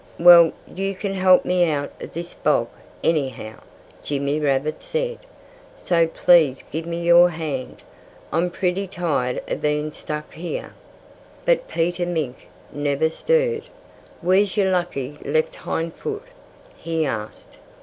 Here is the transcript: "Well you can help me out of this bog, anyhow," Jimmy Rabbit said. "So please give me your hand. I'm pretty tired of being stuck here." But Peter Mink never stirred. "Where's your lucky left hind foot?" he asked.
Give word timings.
"Well 0.19 0.51
you 0.65 0.95
can 0.95 1.13
help 1.13 1.45
me 1.45 1.69
out 1.69 1.91
of 2.01 2.13
this 2.13 2.33
bog, 2.33 2.69
anyhow," 3.03 3.57
Jimmy 4.01 4.39
Rabbit 4.39 4.81
said. 4.81 5.19
"So 5.77 6.07
please 6.07 6.63
give 6.71 6.87
me 6.87 7.03
your 7.03 7.29
hand. 7.29 7.83
I'm 8.33 8.49
pretty 8.49 8.87
tired 8.87 9.43
of 9.47 9.61
being 9.61 9.91
stuck 9.91 10.33
here." 10.33 10.73
But 11.45 11.67
Peter 11.67 12.07
Mink 12.07 12.47
never 12.73 13.11
stirred. 13.11 13.65
"Where's 14.21 14.57
your 14.57 14.71
lucky 14.71 15.19
left 15.23 15.55
hind 15.57 15.93
foot?" 15.93 16.25
he 16.75 17.05
asked. 17.05 17.59